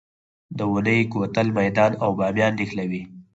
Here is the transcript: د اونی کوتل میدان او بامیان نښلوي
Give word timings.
د 0.57 0.59
اونی 0.71 0.99
کوتل 1.11 1.47
میدان 1.59 1.91
او 2.03 2.09
بامیان 2.19 2.53
نښلوي 2.59 3.03